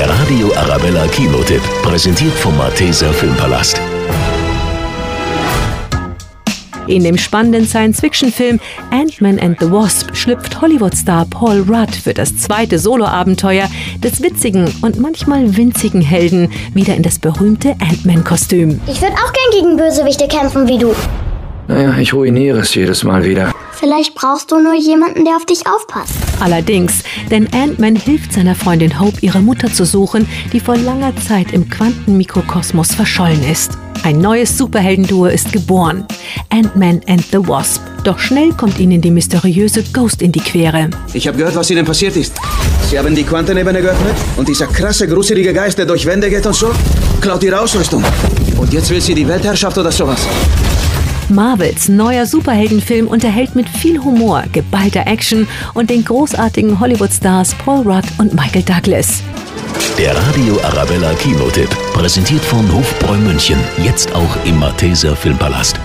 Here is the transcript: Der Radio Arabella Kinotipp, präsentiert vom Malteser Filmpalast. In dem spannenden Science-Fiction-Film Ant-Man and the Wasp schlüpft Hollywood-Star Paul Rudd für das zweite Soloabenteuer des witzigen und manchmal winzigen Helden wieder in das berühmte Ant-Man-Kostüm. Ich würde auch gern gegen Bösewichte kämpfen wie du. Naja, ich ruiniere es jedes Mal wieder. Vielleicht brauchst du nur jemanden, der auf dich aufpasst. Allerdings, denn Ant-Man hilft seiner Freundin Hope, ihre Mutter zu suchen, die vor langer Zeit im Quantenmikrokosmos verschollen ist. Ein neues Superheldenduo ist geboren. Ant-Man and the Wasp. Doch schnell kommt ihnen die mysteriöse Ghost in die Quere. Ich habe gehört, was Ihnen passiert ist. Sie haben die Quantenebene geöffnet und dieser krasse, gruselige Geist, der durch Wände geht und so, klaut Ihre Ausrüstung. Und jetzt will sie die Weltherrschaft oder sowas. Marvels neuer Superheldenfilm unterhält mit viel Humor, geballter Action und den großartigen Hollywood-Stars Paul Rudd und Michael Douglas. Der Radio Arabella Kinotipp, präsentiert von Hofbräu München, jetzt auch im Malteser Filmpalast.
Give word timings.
Der 0.00 0.08
Radio 0.08 0.50
Arabella 0.56 1.06
Kinotipp, 1.08 1.60
präsentiert 1.82 2.32
vom 2.32 2.56
Malteser 2.56 3.12
Filmpalast. 3.12 3.78
In 6.86 7.04
dem 7.04 7.18
spannenden 7.18 7.66
Science-Fiction-Film 7.66 8.60
Ant-Man 8.90 9.38
and 9.38 9.60
the 9.60 9.70
Wasp 9.70 10.16
schlüpft 10.16 10.58
Hollywood-Star 10.58 11.26
Paul 11.26 11.66
Rudd 11.68 11.94
für 11.94 12.14
das 12.14 12.34
zweite 12.38 12.78
Soloabenteuer 12.78 13.68
des 14.02 14.22
witzigen 14.22 14.72
und 14.80 14.98
manchmal 14.98 15.54
winzigen 15.54 16.00
Helden 16.00 16.50
wieder 16.72 16.94
in 16.94 17.02
das 17.02 17.18
berühmte 17.18 17.72
Ant-Man-Kostüm. 17.72 18.80
Ich 18.86 19.02
würde 19.02 19.16
auch 19.16 19.32
gern 19.34 19.50
gegen 19.52 19.76
Bösewichte 19.76 20.26
kämpfen 20.28 20.66
wie 20.66 20.78
du. 20.78 20.94
Naja, 21.70 21.96
ich 21.98 22.12
ruiniere 22.12 22.58
es 22.58 22.74
jedes 22.74 23.04
Mal 23.04 23.24
wieder. 23.24 23.52
Vielleicht 23.70 24.16
brauchst 24.16 24.50
du 24.50 24.58
nur 24.58 24.74
jemanden, 24.74 25.24
der 25.24 25.36
auf 25.36 25.46
dich 25.46 25.68
aufpasst. 25.68 26.14
Allerdings, 26.40 27.04
denn 27.30 27.46
Ant-Man 27.52 27.94
hilft 27.94 28.32
seiner 28.32 28.56
Freundin 28.56 28.98
Hope, 28.98 29.18
ihre 29.20 29.40
Mutter 29.40 29.72
zu 29.72 29.84
suchen, 29.84 30.26
die 30.52 30.58
vor 30.58 30.76
langer 30.76 31.14
Zeit 31.14 31.52
im 31.52 31.70
Quantenmikrokosmos 31.70 32.92
verschollen 32.96 33.48
ist. 33.48 33.78
Ein 34.02 34.18
neues 34.18 34.58
Superheldenduo 34.58 35.26
ist 35.26 35.52
geboren. 35.52 36.06
Ant-Man 36.48 37.02
and 37.06 37.24
the 37.30 37.38
Wasp. 37.38 37.82
Doch 38.02 38.18
schnell 38.18 38.50
kommt 38.52 38.80
ihnen 38.80 39.00
die 39.00 39.12
mysteriöse 39.12 39.84
Ghost 39.92 40.22
in 40.22 40.32
die 40.32 40.40
Quere. 40.40 40.90
Ich 41.14 41.28
habe 41.28 41.38
gehört, 41.38 41.54
was 41.54 41.70
Ihnen 41.70 41.84
passiert 41.84 42.16
ist. 42.16 42.32
Sie 42.90 42.98
haben 42.98 43.14
die 43.14 43.22
Quantenebene 43.22 43.80
geöffnet 43.80 44.16
und 44.36 44.48
dieser 44.48 44.66
krasse, 44.66 45.06
gruselige 45.06 45.52
Geist, 45.52 45.78
der 45.78 45.86
durch 45.86 46.04
Wände 46.04 46.30
geht 46.30 46.46
und 46.46 46.56
so, 46.56 46.72
klaut 47.20 47.44
Ihre 47.44 47.60
Ausrüstung. 47.60 48.02
Und 48.58 48.72
jetzt 48.72 48.90
will 48.90 49.00
sie 49.00 49.14
die 49.14 49.28
Weltherrschaft 49.28 49.78
oder 49.78 49.92
sowas. 49.92 50.26
Marvels 51.30 51.88
neuer 51.88 52.26
Superheldenfilm 52.26 53.08
unterhält 53.08 53.54
mit 53.54 53.68
viel 53.68 53.98
Humor, 53.98 54.44
geballter 54.52 55.06
Action 55.06 55.48
und 55.74 55.90
den 55.90 56.04
großartigen 56.04 56.78
Hollywood-Stars 56.78 57.54
Paul 57.64 57.88
Rudd 57.88 58.04
und 58.18 58.34
Michael 58.34 58.62
Douglas. 58.62 59.22
Der 59.98 60.16
Radio 60.16 60.60
Arabella 60.62 61.12
Kinotipp, 61.14 61.70
präsentiert 61.92 62.44
von 62.44 62.70
Hofbräu 62.72 63.16
München, 63.16 63.58
jetzt 63.82 64.14
auch 64.14 64.44
im 64.44 64.58
Malteser 64.58 65.14
Filmpalast. 65.16 65.78